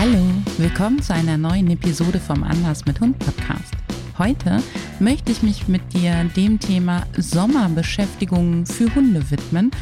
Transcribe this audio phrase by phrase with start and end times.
[0.00, 0.22] Hallo,
[0.58, 3.74] willkommen zu einer neuen Episode vom Anlass mit Hund Podcast.
[4.16, 4.62] Heute
[5.00, 9.72] möchte ich mich mit dir dem Thema Sommerbeschäftigung für Hunde widmen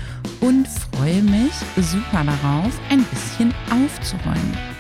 [0.41, 4.76] und freue mich super darauf, ein bisschen aufzuräumen.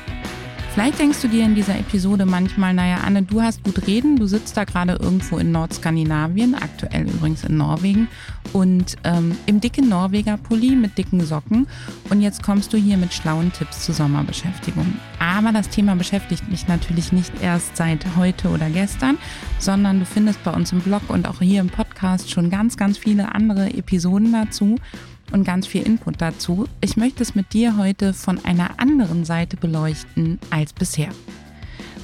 [0.76, 4.26] Vielleicht denkst du dir in dieser Episode manchmal, naja, Anne, du hast gut reden, du
[4.26, 8.08] sitzt da gerade irgendwo in Nordskandinavien, aktuell übrigens in Norwegen,
[8.52, 11.66] und ähm, im dicken Norweger Pulli mit dicken Socken.
[12.10, 14.98] Und jetzt kommst du hier mit schlauen Tipps zur Sommerbeschäftigung.
[15.18, 19.16] Aber das Thema beschäftigt mich natürlich nicht erst seit heute oder gestern,
[19.58, 22.98] sondern du findest bei uns im Blog und auch hier im Podcast schon ganz, ganz
[22.98, 24.76] viele andere Episoden dazu
[25.32, 26.66] und ganz viel Input dazu.
[26.80, 31.10] Ich möchte es mit dir heute von einer anderen Seite beleuchten als bisher.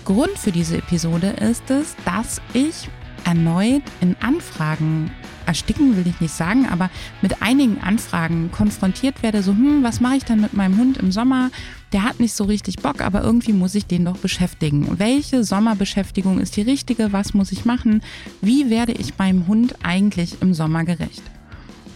[0.05, 2.89] Grund für diese Episode ist es, dass ich
[3.25, 5.11] erneut in Anfragen
[5.47, 6.91] ersticken will ich nicht sagen, aber
[7.21, 11.13] mit einigen Anfragen konfrontiert werde, so, hm, was mache ich dann mit meinem Hund im
[11.13, 11.51] Sommer?
[11.93, 14.99] Der hat nicht so richtig Bock, aber irgendwie muss ich den doch beschäftigen.
[14.99, 17.13] Welche Sommerbeschäftigung ist die richtige?
[17.13, 18.03] Was muss ich machen?
[18.41, 21.23] Wie werde ich meinem Hund eigentlich im Sommer gerecht?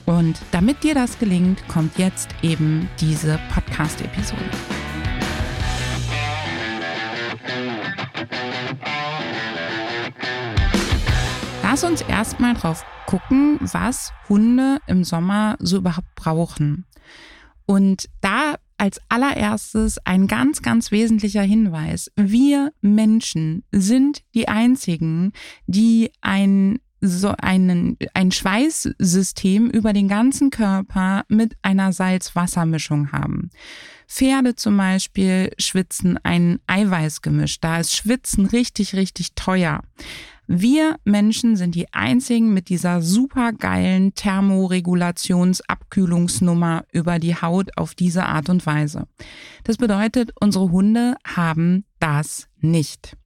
[0.06, 4.42] Und damit dir das gelingt, kommt jetzt eben diese Podcast-Episode.
[11.62, 16.86] Lass uns erstmal drauf gucken, was Hunde im Sommer so überhaupt brauchen.
[17.66, 22.10] Und da als allererstes ein ganz, ganz wesentlicher Hinweis.
[22.14, 25.32] Wir Menschen sind die einzigen,
[25.66, 33.50] die ein so einen, ein Schweißsystem über den ganzen Körper mit einer Salz-Wasser-Mischung haben.
[34.08, 37.61] Pferde zum Beispiel schwitzen ein Eiweißgemisch.
[37.61, 39.83] Da ist Schwitzen richtig, richtig teuer.
[40.48, 48.48] Wir Menschen sind die einzigen mit dieser supergeilen Thermoregulationsabkühlungsnummer über die Haut auf diese Art
[48.48, 49.08] und Weise.
[49.64, 53.16] Das bedeutet, unsere Hunde haben das nicht.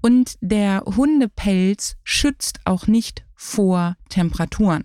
[0.00, 4.84] Und der Hundepelz schützt auch nicht vor Temperaturen.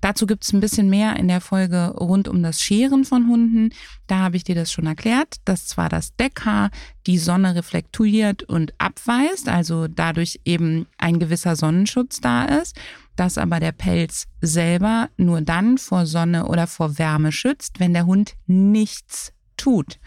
[0.00, 3.70] Dazu gibt es ein bisschen mehr in der Folge rund um das Scheren von Hunden.
[4.06, 6.70] Da habe ich dir das schon erklärt, dass zwar das Deckhaar
[7.06, 12.76] die Sonne reflektiert und abweist, also dadurch eben ein gewisser Sonnenschutz da ist,
[13.16, 18.06] dass aber der Pelz selber nur dann vor Sonne oder vor Wärme schützt, wenn der
[18.06, 19.98] Hund nichts tut.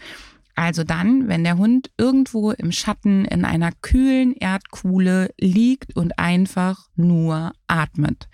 [0.60, 6.90] Also dann, wenn der Hund irgendwo im Schatten in einer kühlen Erdkuhle liegt und einfach
[6.96, 8.28] nur atmet.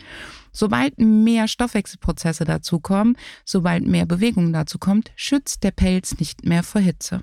[0.50, 6.80] Sobald mehr Stoffwechselprozesse dazukommen, sobald mehr Bewegung dazu kommt, schützt der Pelz nicht mehr vor
[6.80, 7.22] Hitze.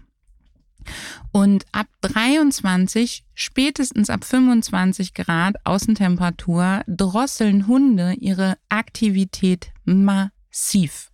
[1.34, 11.12] Und ab 23, spätestens ab 25 Grad Außentemperatur drosseln Hunde ihre Aktivität massiv.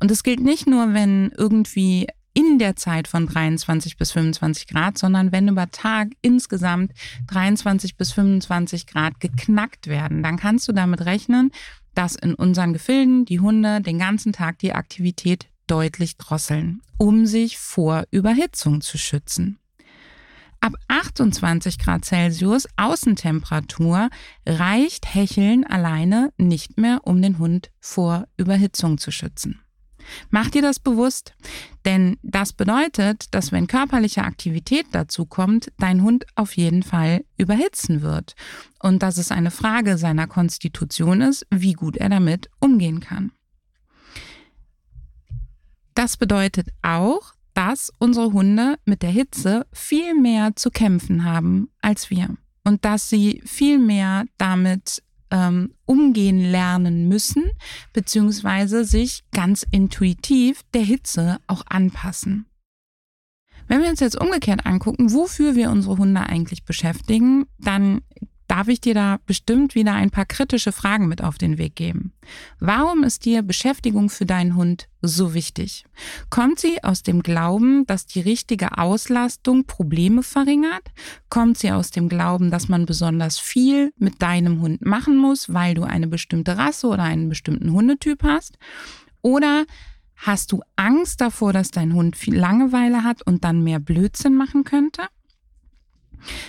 [0.00, 4.98] Und das gilt nicht nur, wenn irgendwie in der Zeit von 23 bis 25 Grad,
[4.98, 6.92] sondern wenn über Tag insgesamt
[7.28, 11.50] 23 bis 25 Grad geknackt werden, dann kannst du damit rechnen,
[11.94, 17.58] dass in unseren Gefilden die Hunde den ganzen Tag die Aktivität deutlich drosseln, um sich
[17.58, 19.58] vor Überhitzung zu schützen.
[20.60, 24.10] Ab 28 Grad Celsius Außentemperatur
[24.46, 29.60] reicht Hecheln alleine nicht mehr, um den Hund vor Überhitzung zu schützen.
[30.30, 31.34] Mach dir das bewusst,
[31.84, 38.02] denn das bedeutet, dass wenn körperliche Aktivität dazu kommt, dein Hund auf jeden Fall überhitzen
[38.02, 38.34] wird
[38.80, 43.32] und dass es eine Frage seiner Konstitution ist, wie gut er damit umgehen kann.
[45.94, 52.08] Das bedeutet auch, dass unsere Hunde mit der Hitze viel mehr zu kämpfen haben als
[52.10, 57.50] wir und dass sie viel mehr damit ähm, umgehen lernen müssen,
[57.92, 62.46] beziehungsweise sich ganz intuitiv der Hitze auch anpassen.
[63.66, 68.02] Wenn wir uns jetzt umgekehrt angucken, wofür wir unsere Hunde eigentlich beschäftigen, dann
[68.52, 72.12] darf ich dir da bestimmt wieder ein paar kritische Fragen mit auf den Weg geben.
[72.60, 75.86] Warum ist dir Beschäftigung für deinen Hund so wichtig?
[76.28, 80.82] Kommt sie aus dem Glauben, dass die richtige Auslastung Probleme verringert?
[81.30, 85.72] Kommt sie aus dem Glauben, dass man besonders viel mit deinem Hund machen muss, weil
[85.72, 88.58] du eine bestimmte Rasse oder einen bestimmten Hundetyp hast?
[89.22, 89.64] Oder
[90.14, 94.64] hast du Angst davor, dass dein Hund viel Langeweile hat und dann mehr Blödsinn machen
[94.64, 95.04] könnte?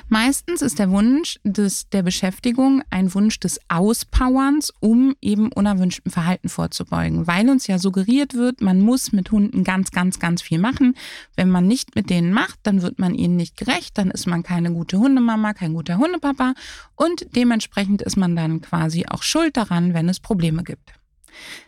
[0.10, 6.50] Meistens ist der Wunsch des, der Beschäftigung ein Wunsch des Auspowerns, um eben unerwünschtem Verhalten
[6.50, 10.96] vorzubeugen, weil uns ja suggeriert wird, man muss mit Hunden ganz, ganz, ganz viel machen.
[11.36, 14.44] Wenn man nicht mit denen macht, dann wird man ihnen nicht gerecht, dann ist man
[14.44, 16.54] keine gute Hundemama, kein guter Hundepapa
[16.96, 20.94] und dementsprechend ist man dann quasi auch schuld daran, wenn es Probleme gibt.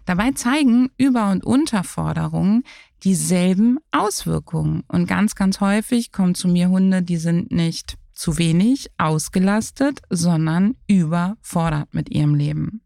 [0.06, 2.63] Dabei zeigen Über- und Unterforderungen
[3.06, 4.84] dieselben Auswirkungen.
[4.88, 10.75] Und ganz, ganz häufig kommen zu mir Hunde, die sind nicht zu wenig ausgelastet, sondern
[10.88, 12.81] überfordert mit ihrem Leben.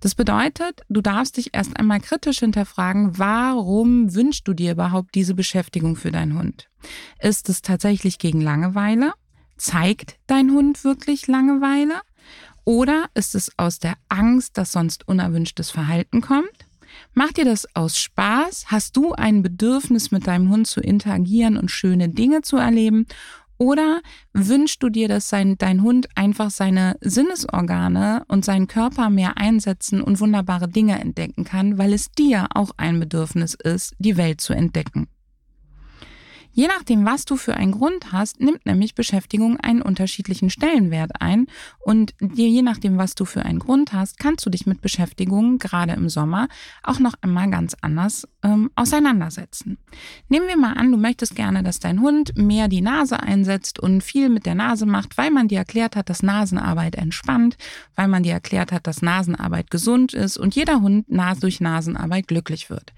[0.00, 5.34] Das bedeutet, du darfst dich erst einmal kritisch hinterfragen, warum wünschst du dir überhaupt diese
[5.34, 6.68] Beschäftigung für deinen Hund?
[7.20, 9.12] Ist es tatsächlich gegen Langeweile?
[9.56, 12.00] Zeigt dein Hund wirklich Langeweile?
[12.64, 16.63] Oder ist es aus der Angst, dass sonst unerwünschtes Verhalten kommt?
[17.12, 18.66] Macht dir das aus Spaß?
[18.68, 23.06] Hast du ein Bedürfnis, mit deinem Hund zu interagieren und schöne Dinge zu erleben?
[23.56, 24.02] Oder
[24.32, 30.02] wünschst du dir, dass sein, dein Hund einfach seine Sinnesorgane und seinen Körper mehr einsetzen
[30.02, 34.54] und wunderbare Dinge entdecken kann, weil es dir auch ein Bedürfnis ist, die Welt zu
[34.54, 35.06] entdecken?
[36.56, 41.48] Je nachdem, was du für einen Grund hast, nimmt nämlich Beschäftigung einen unterschiedlichen Stellenwert ein.
[41.80, 45.94] Und je nachdem, was du für einen Grund hast, kannst du dich mit Beschäftigung gerade
[45.94, 46.46] im Sommer
[46.84, 49.78] auch noch einmal ganz anders ähm, auseinandersetzen.
[50.28, 54.02] Nehmen wir mal an, du möchtest gerne, dass dein Hund mehr die Nase einsetzt und
[54.02, 57.56] viel mit der Nase macht, weil man dir erklärt hat, dass Nasenarbeit entspannt,
[57.96, 61.06] weil man dir erklärt hat, dass Nasenarbeit gesund ist und jeder Hund
[61.40, 62.92] durch Nasenarbeit glücklich wird.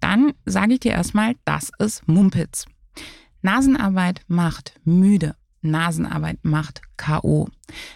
[0.00, 2.66] Dann sage ich dir erstmal, das ist Mumpitz.
[3.42, 5.36] Nasenarbeit macht müde.
[5.62, 7.48] Nasenarbeit macht KO.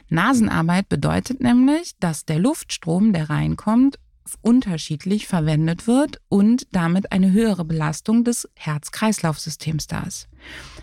[0.08, 3.99] Nasenarbeit bedeutet nämlich, dass der Luftstrom, der reinkommt,
[4.43, 10.29] unterschiedlich verwendet wird und damit eine höhere Belastung des Herz-Kreislauf-Systems da ist.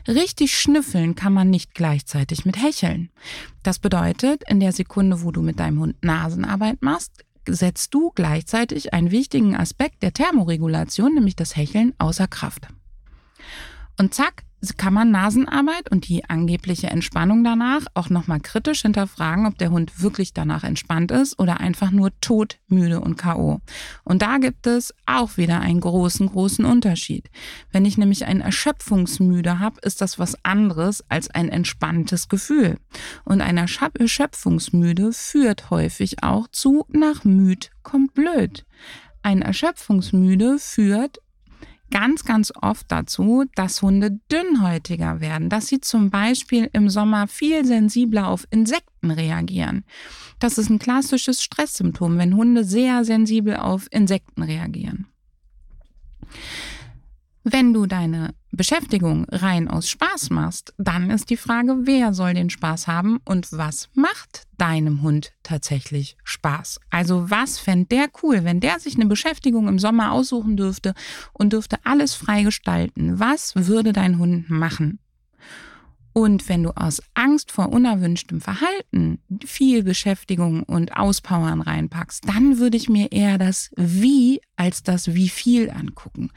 [0.07, 3.09] Richtig schnüffeln kann man nicht gleichzeitig mit Hecheln.
[3.63, 7.11] Das bedeutet, in der Sekunde, wo du mit deinem Hund Nasenarbeit machst,
[7.47, 12.67] setzt du gleichzeitig einen wichtigen Aspekt der Thermoregulation, nämlich das Hecheln, außer Kraft.
[13.97, 14.43] Und zack,
[14.77, 20.01] kann man Nasenarbeit und die angebliche Entspannung danach auch nochmal kritisch hinterfragen, ob der Hund
[20.01, 23.61] wirklich danach entspannt ist oder einfach nur tot, müde und K.O.
[24.03, 27.29] Und da gibt es auch wieder einen großen, großen Unterschied.
[27.71, 32.77] Wenn ich nämlich ein Erschöpfungsmüde habe, ist das was anderes als ein entspanntes Gefühl.
[33.25, 38.65] Und ein Erschöpfungsmüde führt häufig auch zu nach müd kommt blöd.
[39.21, 41.19] Ein Erschöpfungsmüde führt
[41.91, 47.65] ganz, ganz oft dazu, dass Hunde dünnhäutiger werden, dass sie zum Beispiel im Sommer viel
[47.65, 49.83] sensibler auf Insekten reagieren.
[50.39, 55.07] Das ist ein klassisches Stresssymptom, wenn Hunde sehr sensibel auf Insekten reagieren.
[57.43, 62.49] Wenn du deine Beschäftigung rein aus Spaß machst, dann ist die Frage, wer soll den
[62.49, 66.79] Spaß haben und was macht deinem Hund tatsächlich Spaß?
[66.89, 70.93] Also was fände der cool, wenn der sich eine Beschäftigung im Sommer aussuchen dürfte
[71.33, 73.19] und dürfte alles frei gestalten?
[73.19, 74.99] Was würde dein Hund machen?
[76.17, 82.75] Und wenn du aus Angst vor unerwünschtem Verhalten viel Beschäftigung und Auspowern reinpackst, dann würde
[82.75, 86.31] ich mir eher das Wie als das Wie viel angucken.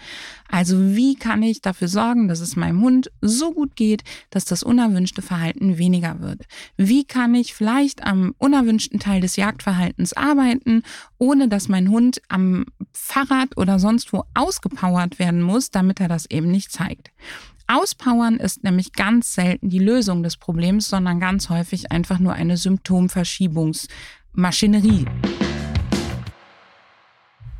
[0.50, 4.62] Also wie kann ich dafür sorgen, dass es meinem Hund so gut geht, dass das
[4.62, 6.42] unerwünschte Verhalten weniger wird?
[6.76, 10.82] Wie kann ich vielleicht am unerwünschten Teil des Jagdverhaltens arbeiten,
[11.16, 16.26] ohne dass mein Hund am Fahrrad oder sonst wo ausgepowert werden muss, damit er das
[16.26, 17.12] eben nicht zeigt?
[17.72, 22.56] Auspowern ist nämlich ganz selten die Lösung des Problems, sondern ganz häufig einfach nur eine
[22.56, 25.04] Symptomverschiebungsmaschinerie.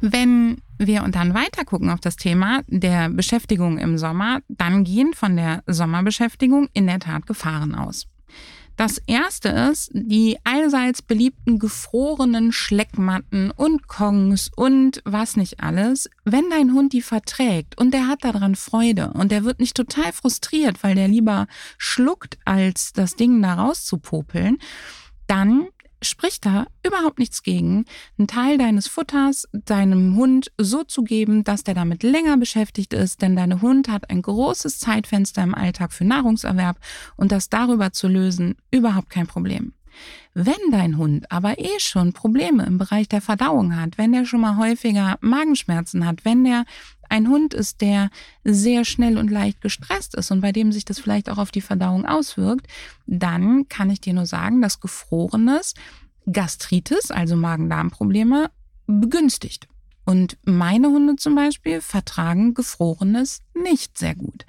[0.01, 5.15] Wenn wir und dann weiter gucken auf das Thema der Beschäftigung im Sommer, dann gehen
[5.15, 8.09] von der Sommerbeschäftigung in der Tat Gefahren aus.
[8.81, 16.09] Das erste ist die allseits beliebten gefrorenen Schleckmatten und Kongs und was nicht alles.
[16.25, 20.15] Wenn dein Hund die verträgt und der hat daran Freude und der wird nicht total
[20.15, 21.47] frustriert, weil der lieber
[21.77, 24.57] schluckt, als das Ding da rauszupopeln,
[25.27, 25.67] dann
[26.03, 27.85] spricht da überhaupt nichts gegen,
[28.19, 33.23] einen Teil deines Futters deinem Hund so zu geben, dass der damit länger beschäftigt ist,
[33.23, 36.79] denn dein Hund hat ein großes Zeitfenster im Alltag für Nahrungserwerb
[37.17, 39.75] und das darüber zu lösen, überhaupt kein Problem.
[40.35, 44.41] Wenn dein Hund aber eh schon Probleme im Bereich der Verdauung hat, wenn der schon
[44.41, 46.65] mal häufiger Magenschmerzen hat, wenn der
[47.11, 48.11] ein Hund ist, der
[48.45, 51.61] sehr schnell und leicht gestresst ist und bei dem sich das vielleicht auch auf die
[51.61, 52.67] Verdauung auswirkt,
[53.07, 55.75] dann kann ich dir nur sagen, dass Gefrorenes
[56.31, 58.51] Gastritis, also Magen-Darm-Probleme,
[58.87, 59.69] begünstigt.
[60.05, 64.45] Und meine Hunde zum Beispiel vertragen Gefrorenes nicht sehr gut.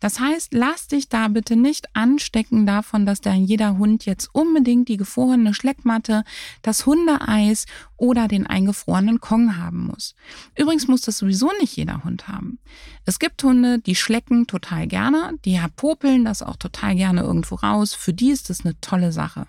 [0.00, 4.88] Das heißt, lass dich da bitte nicht anstecken davon, dass da jeder Hund jetzt unbedingt
[4.88, 6.24] die gefrorene Schleckmatte,
[6.62, 7.64] das Hundeeis
[7.96, 10.14] oder den eingefrorenen Kong haben muss.
[10.56, 12.58] Übrigens muss das sowieso nicht jeder Hund haben.
[13.06, 17.94] Es gibt Hunde, die schlecken total gerne, die popeln das auch total gerne irgendwo raus.
[17.94, 19.46] Für die ist das eine tolle Sache.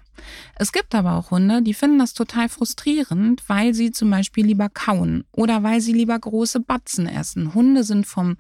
[0.56, 4.70] Es gibt aber auch Hunde, die finden das total frustrierend, weil sie zum Beispiel lieber
[4.70, 7.54] kauen oder weil sie lieber große Batzen essen.
[7.54, 8.38] Hunde sind vom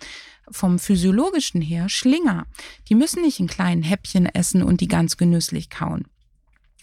[0.51, 2.46] vom physiologischen her Schlinger.
[2.89, 6.06] Die müssen nicht in kleinen Häppchen essen und die ganz genüsslich kauen.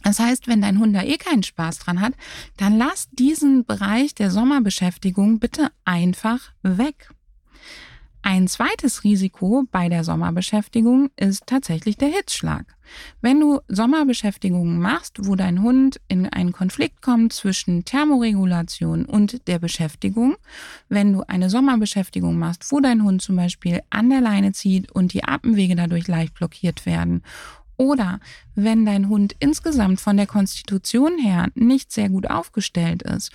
[0.02, 2.12] Das heißt, wenn dein Hund da eh keinen Spaß dran hat,
[2.58, 7.10] dann lass diesen Bereich der Sommerbeschäftigung bitte einfach weg.
[8.26, 12.74] Ein zweites Risiko bei der Sommerbeschäftigung ist tatsächlich der Hitzschlag.
[13.20, 19.58] Wenn du Sommerbeschäftigungen machst, wo dein Hund in einen Konflikt kommt zwischen Thermoregulation und der
[19.58, 20.36] Beschäftigung,
[20.88, 25.12] wenn du eine Sommerbeschäftigung machst, wo dein Hund zum Beispiel an der Leine zieht und
[25.12, 27.22] die Atemwege dadurch leicht blockiert werden
[27.76, 28.20] oder
[28.54, 33.32] wenn dein Hund insgesamt von der Konstitution her nicht sehr gut aufgestellt ist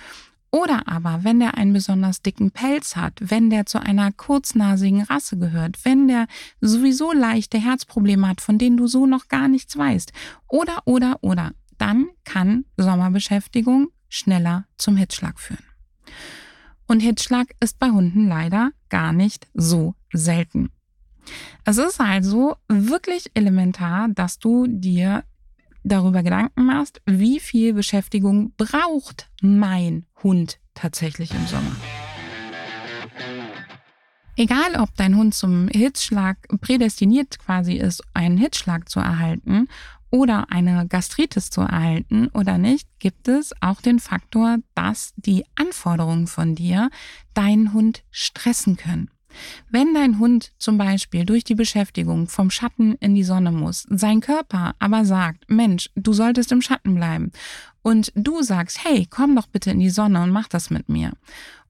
[0.52, 5.38] oder aber, wenn der einen besonders dicken Pelz hat, wenn der zu einer kurznasigen Rasse
[5.38, 6.26] gehört, wenn der
[6.60, 10.12] sowieso leichte Herzprobleme hat, von denen du so noch gar nichts weißt,
[10.48, 15.64] oder, oder, oder, dann kann Sommerbeschäftigung schneller zum Hitzschlag führen.
[16.88, 20.70] Und Hitzschlag ist bei Hunden leider gar nicht so selten.
[21.64, 25.22] Es ist also wirklich elementar, dass du dir
[25.82, 31.76] darüber Gedanken machst, wie viel Beschäftigung braucht mein Hund tatsächlich im Sommer.
[34.36, 39.68] Egal, ob dein Hund zum Hitzschlag prädestiniert quasi ist, einen Hitzschlag zu erhalten
[40.10, 46.26] oder eine Gastritis zu erhalten oder nicht, gibt es auch den Faktor, dass die Anforderungen
[46.26, 46.90] von dir
[47.34, 49.10] deinen Hund stressen können.
[49.70, 54.20] Wenn dein Hund zum Beispiel durch die Beschäftigung vom Schatten in die Sonne muss, sein
[54.20, 57.32] Körper aber sagt, Mensch, du solltest im Schatten bleiben
[57.82, 61.12] und du sagst, hey, komm doch bitte in die Sonne und mach das mit mir.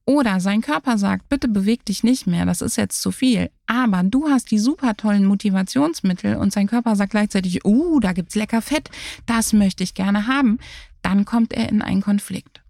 [0.05, 3.51] Oder sein Körper sagt, bitte beweg dich nicht mehr, das ist jetzt zu viel.
[3.67, 8.35] Aber du hast die super tollen Motivationsmittel und sein Körper sagt gleichzeitig, uh, da gibt's
[8.35, 8.89] lecker Fett,
[9.25, 10.57] das möchte ich gerne haben.
[11.03, 12.60] Dann kommt er in einen Konflikt.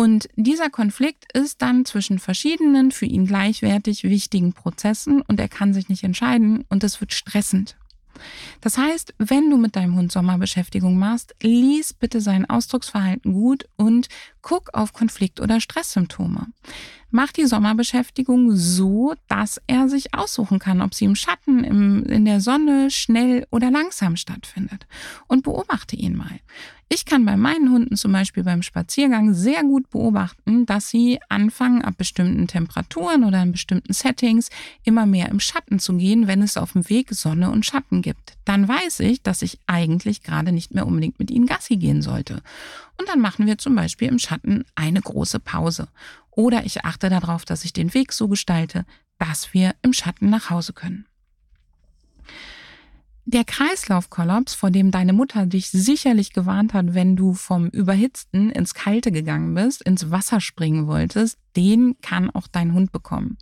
[0.00, 5.74] Und dieser Konflikt ist dann zwischen verschiedenen, für ihn gleichwertig wichtigen Prozessen und er kann
[5.74, 7.76] sich nicht entscheiden und es wird stressend.
[8.60, 14.08] Das heißt, wenn du mit deinem Hund Sommerbeschäftigung machst, lies bitte sein Ausdrucksverhalten gut und
[14.40, 16.46] guck auf Konflikt- oder Stresssymptome.
[17.10, 22.24] Mach die Sommerbeschäftigung so, dass er sich aussuchen kann, ob sie im Schatten, im, in
[22.24, 24.86] der Sonne, schnell oder langsam stattfindet.
[25.26, 26.38] Und beobachte ihn mal.
[26.90, 31.82] Ich kann bei meinen Hunden zum Beispiel beim Spaziergang sehr gut beobachten, dass sie anfangen,
[31.82, 34.48] ab bestimmten Temperaturen oder in bestimmten Settings
[34.84, 38.38] immer mehr im Schatten zu gehen, wenn es auf dem Weg Sonne und Schatten gibt.
[38.46, 42.40] Dann weiß ich, dass ich eigentlich gerade nicht mehr unbedingt mit ihnen Gassi gehen sollte.
[42.96, 45.88] Und dann machen wir zum Beispiel im Schatten eine große Pause.
[46.30, 48.86] Oder ich achte darauf, dass ich den Weg so gestalte,
[49.18, 51.04] dass wir im Schatten nach Hause können.
[53.30, 58.72] Der Kreislaufkollaps, vor dem deine Mutter dich sicherlich gewarnt hat, wenn du vom Überhitzten ins
[58.72, 63.36] Kalte gegangen bist, ins Wasser springen wolltest, den kann auch dein Hund bekommen.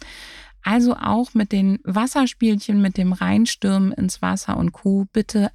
[0.65, 5.07] Also auch mit den Wasserspielchen, mit dem Reinstürmen ins Wasser und Co.
[5.13, 5.53] bitte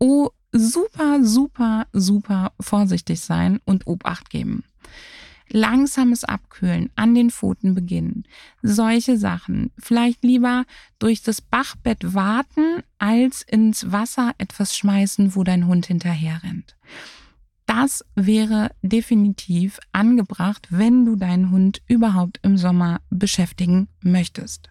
[0.00, 4.64] oh, super, super, super vorsichtig sein und Obacht geben
[5.50, 8.24] langsames Abkühlen an den Pfoten beginnen.
[8.62, 9.70] Solche Sachen.
[9.78, 10.64] Vielleicht lieber
[10.98, 16.76] durch das Bachbett warten, als ins Wasser etwas schmeißen, wo dein Hund hinterher rennt.
[17.66, 24.70] Das wäre definitiv angebracht, wenn du deinen Hund überhaupt im Sommer beschäftigen möchtest.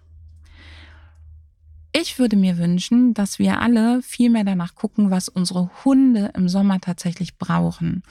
[1.99, 6.49] Ich würde mir wünschen, dass wir alle viel mehr danach gucken, was unsere Hunde im
[6.49, 8.03] Sommer tatsächlich brauchen.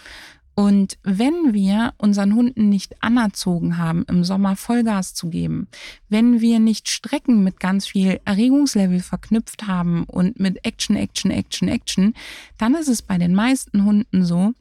[0.59, 5.69] Und wenn wir unseren Hunden nicht anerzogen haben, im Sommer Vollgas zu geben,
[6.09, 11.69] wenn wir nicht Strecken mit ganz viel Erregungslevel verknüpft haben und mit Action, Action, Action,
[11.69, 12.15] Action,
[12.57, 14.55] dann ist es bei den meisten Hunden so,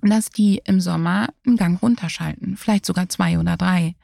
[0.00, 3.96] dass die im Sommer einen Gang runterschalten, vielleicht sogar zwei oder drei.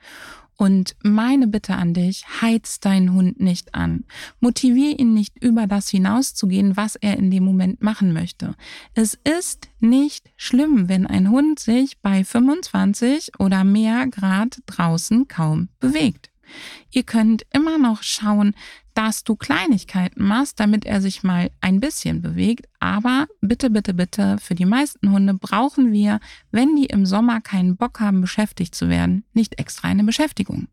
[0.57, 4.05] Und meine Bitte an dich, heiz deinen Hund nicht an.
[4.41, 8.55] Motivier ihn nicht über das hinauszugehen, was er in dem Moment machen möchte.
[8.95, 15.69] Es ist nicht schlimm, wenn ein Hund sich bei 25 oder mehr Grad draußen kaum
[15.79, 16.31] bewegt.
[16.91, 18.55] Ihr könnt immer noch schauen,
[18.95, 22.67] dass du Kleinigkeiten machst, damit er sich mal ein bisschen bewegt.
[22.81, 26.19] Aber bitte, bitte, bitte, für die meisten Hunde brauchen wir,
[26.51, 30.69] wenn die im Sommer keinen Bock haben, beschäftigt zu werden, nicht extra eine Beschäftigung.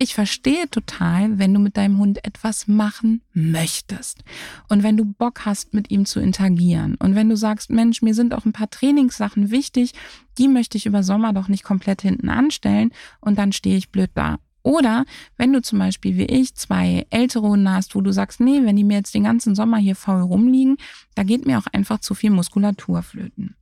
[0.00, 4.22] Ich verstehe total, wenn du mit deinem Hund etwas machen möchtest
[4.68, 8.14] und wenn du Bock hast, mit ihm zu interagieren und wenn du sagst, Mensch, mir
[8.14, 9.94] sind auch ein paar Trainingssachen wichtig,
[10.38, 14.10] die möchte ich über Sommer doch nicht komplett hinten anstellen und dann stehe ich blöd
[14.14, 14.38] da.
[14.68, 15.06] Oder
[15.38, 18.76] wenn du zum Beispiel wie ich zwei ältere Hunde hast, wo du sagst, nee, wenn
[18.76, 20.76] die mir jetzt den ganzen Sommer hier faul rumliegen,
[21.14, 23.56] da geht mir auch einfach zu viel Muskulatur flöten.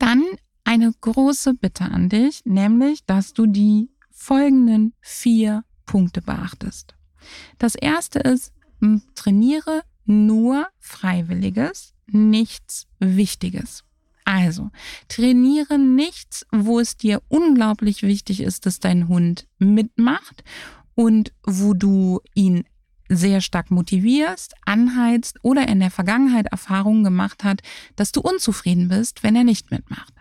[0.00, 0.24] Dann
[0.64, 6.96] eine große Bitte an dich, nämlich, dass du die folgenden vier Punkte beachtest.
[7.58, 8.52] Das erste ist,
[9.14, 13.84] trainiere nur Freiwilliges, nichts Wichtiges.
[14.28, 14.68] Also,
[15.08, 20.44] trainiere nichts, wo es dir unglaublich wichtig ist, dass dein Hund mitmacht
[20.94, 22.64] und wo du ihn
[23.08, 27.62] sehr stark motivierst, anheizt oder in der Vergangenheit Erfahrungen gemacht hat,
[27.96, 30.12] dass du unzufrieden bist, wenn er nicht mitmacht.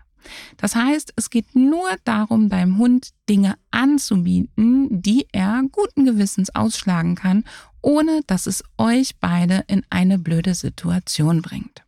[0.56, 7.16] Das heißt, es geht nur darum, deinem Hund Dinge anzubieten, die er guten Gewissens ausschlagen
[7.16, 7.44] kann,
[7.82, 11.87] ohne dass es euch beide in eine blöde Situation bringt.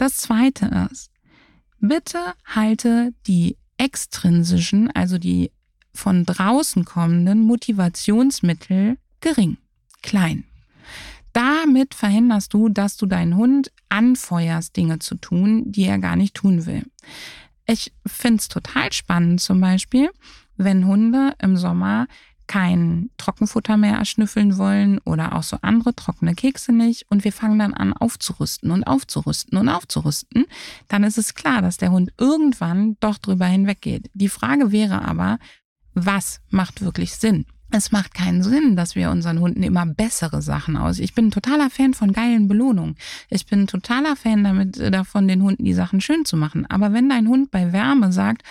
[0.00, 1.10] Das zweite ist,
[1.78, 5.52] bitte halte die extrinsischen, also die
[5.92, 9.58] von draußen kommenden Motivationsmittel gering,
[10.00, 10.44] klein.
[11.34, 16.32] Damit verhinderst du, dass du deinen Hund anfeuerst, Dinge zu tun, die er gar nicht
[16.32, 16.86] tun will.
[17.66, 20.08] Ich finde es total spannend zum Beispiel,
[20.56, 22.06] wenn Hunde im Sommer
[22.50, 27.60] kein Trockenfutter mehr erschnüffeln wollen oder auch so andere trockene Kekse nicht und wir fangen
[27.60, 30.46] dann an aufzurüsten und aufzurüsten und aufzurüsten,
[30.88, 34.10] dann ist es klar, dass der Hund irgendwann doch drüber hinweggeht.
[34.14, 35.38] Die Frage wäre aber,
[35.94, 37.46] was macht wirklich Sinn?
[37.70, 40.98] Es macht keinen Sinn, dass wir unseren Hunden immer bessere Sachen aus.
[40.98, 42.96] Ich bin ein totaler Fan von geilen Belohnungen.
[43.28, 46.66] Ich bin ein totaler Fan damit, äh, davon, den Hunden die Sachen schön zu machen.
[46.66, 48.42] Aber wenn dein Hund bei Wärme sagt,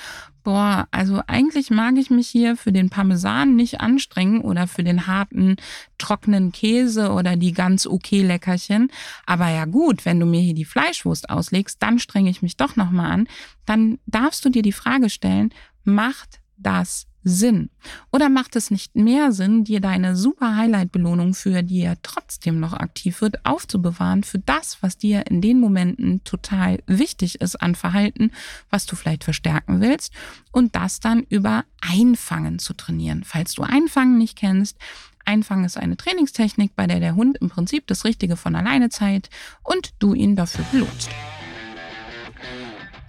[0.43, 5.05] boah, also eigentlich mag ich mich hier für den Parmesan nicht anstrengen oder für den
[5.05, 5.57] harten,
[5.97, 8.89] trockenen Käse oder die ganz okay Leckerchen.
[9.25, 12.77] Aber ja gut, wenn du mir hier die Fleischwurst auslegst, dann strenge ich mich doch
[12.77, 13.27] nochmal an.
[13.65, 17.69] Dann darfst du dir die Frage stellen, macht das Sinn?
[18.11, 22.73] Oder macht es nicht mehr Sinn, dir deine super Highlight-Belohnung, für die er trotzdem noch
[22.73, 28.31] aktiv wird, aufzubewahren für das, was dir in den Momenten total wichtig ist an Verhalten,
[28.69, 30.13] was du vielleicht verstärken willst
[30.51, 33.23] und das dann über Einfangen zu trainieren.
[33.23, 34.77] Falls du Einfangen nicht kennst,
[35.25, 39.29] Einfangen ist eine Trainingstechnik, bei der der Hund im Prinzip das Richtige von alleine zeigt
[39.63, 41.09] und du ihn dafür belohnst.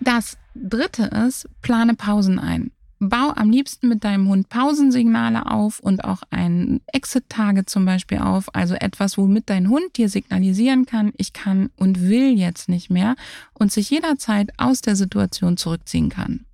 [0.00, 2.72] Das dritte ist, plane Pausen ein.
[3.02, 8.54] Bau am liebsten mit deinem Hund Pausensignale auf und auch ein Exit-Tage zum Beispiel auf,
[8.54, 13.16] also etwas, womit dein Hund dir signalisieren kann, ich kann und will jetzt nicht mehr
[13.54, 16.44] und sich jederzeit aus der Situation zurückziehen kann.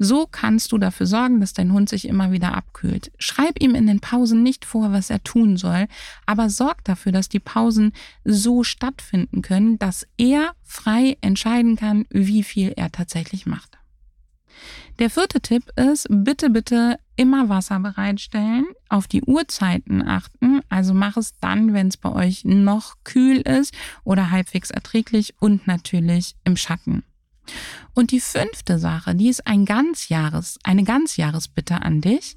[0.00, 3.12] So kannst du dafür sorgen, dass dein Hund sich immer wieder abkühlt.
[3.18, 5.86] Schreib ihm in den Pausen nicht vor, was er tun soll,
[6.26, 7.92] aber sorg dafür, dass die Pausen
[8.24, 13.78] so stattfinden können, dass er frei entscheiden kann, wie viel er tatsächlich macht.
[14.98, 21.16] Der vierte Tipp ist, bitte, bitte immer Wasser bereitstellen, auf die Uhrzeiten achten, also mach
[21.16, 26.56] es dann, wenn es bei euch noch kühl ist oder halbwegs erträglich und natürlich im
[26.56, 27.04] Schatten.
[27.94, 32.36] Und die fünfte Sache, die ist ein Ganzjahres, eine Ganzjahresbitte an dich.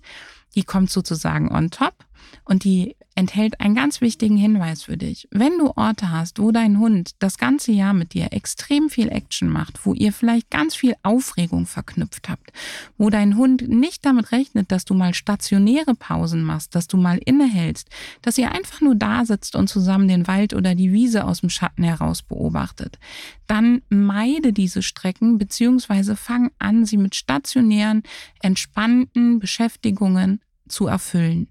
[0.55, 2.06] Die kommt sozusagen on top
[2.43, 5.27] und die enthält einen ganz wichtigen Hinweis für dich.
[5.31, 9.49] Wenn du Orte hast, wo dein Hund das ganze Jahr mit dir extrem viel Action
[9.49, 12.51] macht, wo ihr vielleicht ganz viel Aufregung verknüpft habt,
[12.97, 17.17] wo dein Hund nicht damit rechnet, dass du mal stationäre Pausen machst, dass du mal
[17.17, 17.89] innehältst,
[18.21, 21.49] dass ihr einfach nur da sitzt und zusammen den Wald oder die Wiese aus dem
[21.49, 22.99] Schatten heraus beobachtet,
[23.47, 28.03] dann meide diese Strecken beziehungsweise fang an, sie mit stationären,
[28.41, 31.47] entspannten Beschäftigungen zu erfüllen.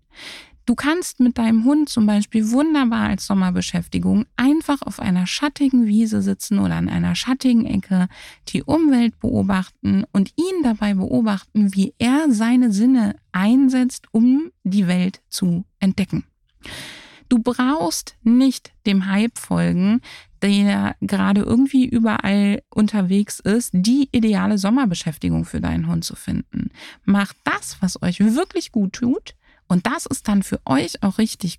[0.66, 6.22] Du kannst mit deinem Hund zum Beispiel wunderbar als Sommerbeschäftigung einfach auf einer schattigen Wiese
[6.22, 8.09] sitzen oder an einer schattigen Ecke,
[8.48, 15.22] die Umwelt beobachten und ihn dabei beobachten, wie er seine Sinne einsetzt, um die Welt
[15.29, 16.24] zu entdecken.
[17.29, 20.00] Du brauchst nicht dem Hype folgen,
[20.42, 26.70] der gerade irgendwie überall unterwegs ist, die ideale Sommerbeschäftigung für deinen Hund zu finden.
[27.05, 29.37] Mach das, was euch wirklich gut tut
[29.68, 31.59] und das ist dann für euch auch richtig.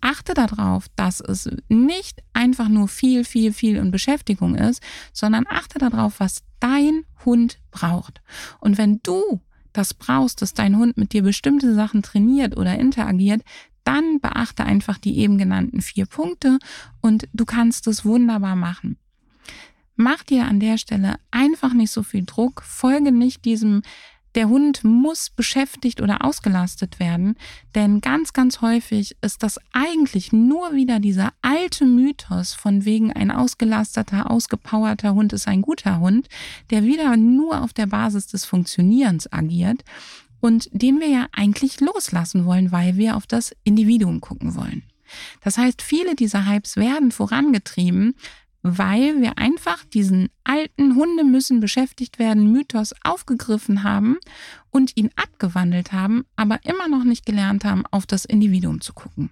[0.00, 4.80] Achte darauf, dass es nicht einfach nur viel, viel, viel in Beschäftigung ist,
[5.12, 8.20] sondern achte darauf, was dein Hund braucht.
[8.60, 9.40] Und wenn du
[9.72, 13.42] das brauchst, dass dein Hund mit dir bestimmte Sachen trainiert oder interagiert,
[13.84, 16.58] dann beachte einfach die eben genannten vier Punkte
[17.00, 18.98] und du kannst es wunderbar machen.
[19.96, 23.82] Mach dir an der Stelle einfach nicht so viel Druck, folge nicht diesem
[24.38, 27.34] der Hund muss beschäftigt oder ausgelastet werden,
[27.74, 33.32] denn ganz, ganz häufig ist das eigentlich nur wieder dieser alte Mythos von wegen ein
[33.32, 36.28] ausgelasteter, ausgepowerter Hund ist ein guter Hund,
[36.70, 39.82] der wieder nur auf der Basis des Funktionierens agiert
[40.38, 44.84] und den wir ja eigentlich loslassen wollen, weil wir auf das Individuum gucken wollen.
[45.42, 48.14] Das heißt, viele dieser Hypes werden vorangetrieben,
[48.76, 54.18] weil wir einfach diesen alten Hunde müssen beschäftigt werden Mythos aufgegriffen haben
[54.70, 59.30] und ihn abgewandelt haben, aber immer noch nicht gelernt haben, auf das Individuum zu gucken.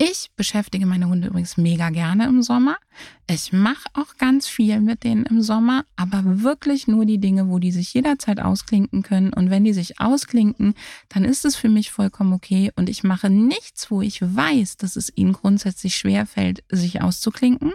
[0.00, 2.76] Ich beschäftige meine Hunde übrigens mega gerne im Sommer.
[3.28, 7.58] Ich mache auch ganz viel mit denen im Sommer, aber wirklich nur die Dinge, wo
[7.58, 9.32] die sich jederzeit ausklinken können.
[9.32, 10.74] Und wenn die sich ausklinken,
[11.08, 12.70] dann ist es für mich vollkommen okay.
[12.76, 17.72] Und ich mache nichts, wo ich weiß, dass es ihnen grundsätzlich schwerfällt, sich auszuklinken.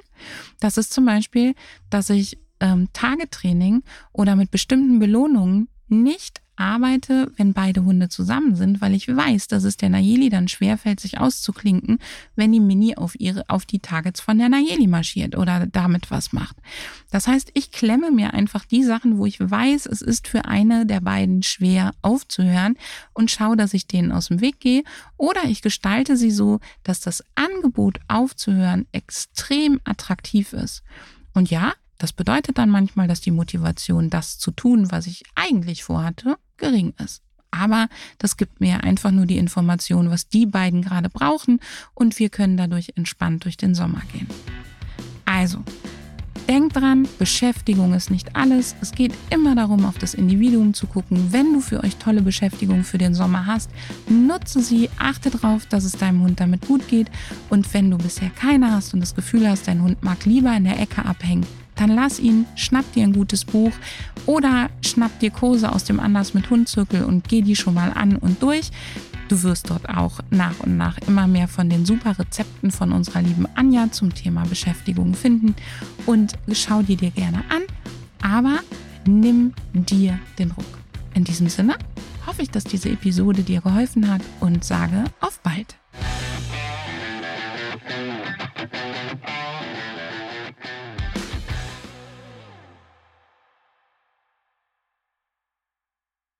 [0.61, 1.55] Das ist zum Beispiel,
[1.89, 3.83] dass ich ähm, Tagetraining
[4.13, 9.63] oder mit bestimmten Belohnungen nicht arbeite, wenn beide Hunde zusammen sind, weil ich weiß, dass
[9.63, 11.99] es der Nayeli dann schwerfällt, sich auszuklinken,
[12.35, 16.33] wenn die Mini auf ihre, auf die Targets von der Nayeli marschiert oder damit was
[16.33, 16.57] macht.
[17.11, 20.85] Das heißt, ich klemme mir einfach die Sachen, wo ich weiß, es ist für eine
[20.85, 22.75] der beiden schwer aufzuhören
[23.13, 24.83] und schaue, dass ich denen aus dem Weg gehe
[25.17, 30.83] oder ich gestalte sie so, dass das Angebot aufzuhören extrem attraktiv ist.
[31.33, 35.85] Und ja, das bedeutet dann manchmal, dass die Motivation, das zu tun, was ich eigentlich
[35.85, 37.21] vorhatte, gering ist.
[37.51, 37.87] Aber
[38.17, 41.59] das gibt mir einfach nur die Information, was die beiden gerade brauchen
[41.93, 44.27] und wir können dadurch entspannt durch den Sommer gehen.
[45.25, 45.63] Also,
[46.47, 48.75] Denk dran, Beschäftigung ist nicht alles.
[48.81, 51.31] Es geht immer darum, auf das Individuum zu gucken.
[51.31, 53.71] Wenn du für euch tolle Beschäftigung für den Sommer hast,
[54.09, 57.09] nutze sie, achte darauf, dass es deinem Hund damit gut geht.
[57.49, 60.65] Und wenn du bisher keine hast und das Gefühl hast, dein Hund mag lieber in
[60.65, 63.71] der Ecke abhängen, dann lass ihn, schnapp dir ein gutes Buch
[64.25, 68.15] oder schnapp dir Kurse aus dem Anders mit Hundzirkel und geh die schon mal an
[68.15, 68.71] und durch.
[69.29, 73.21] Du wirst dort auch nach und nach immer mehr von den super Rezepten von unserer
[73.21, 75.55] lieben Anja zum Thema Beschäftigung finden
[76.05, 77.63] und schau die dir gerne an,
[78.21, 78.59] aber
[79.05, 80.77] nimm dir den Ruck.
[81.13, 81.75] In diesem Sinne
[82.25, 85.75] hoffe ich, dass diese Episode dir geholfen hat und sage auf bald.